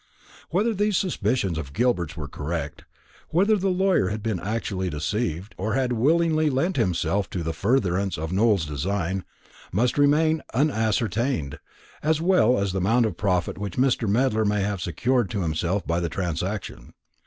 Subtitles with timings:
[0.49, 2.85] Whether these suspicions of Gilbert's were correct,
[3.29, 8.17] whether the lawyer had been actually deceived, or had willingly lent himself to the furtherance
[8.17, 9.23] of Nowell's design,
[9.71, 11.59] must remain unascertained;
[12.01, 14.09] as well as the amount of profit which Mr.
[14.09, 16.95] Medler may have secured to himself by the transaction.